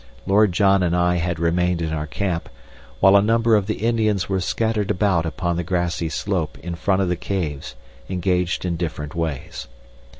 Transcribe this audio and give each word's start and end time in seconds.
Lord 0.25 0.51
John 0.51 0.81
and 0.81 0.95
I 0.95 1.17
had 1.17 1.37
remained 1.39 1.79
in 1.79 1.93
our 1.93 2.07
camp, 2.07 2.49
while 2.99 3.15
a 3.15 3.21
number 3.21 3.55
of 3.55 3.67
the 3.67 3.85
Indians 3.85 4.27
were 4.27 4.39
scattered 4.41 4.89
about 4.89 5.27
upon 5.27 5.57
the 5.57 5.63
grassy 5.63 6.09
slope 6.09 6.57
in 6.63 6.73
front 6.73 7.03
of 7.03 7.07
the 7.07 7.15
caves 7.15 7.75
engaged 8.09 8.65
in 8.65 8.77
different 8.77 9.13
ways. 9.13 9.67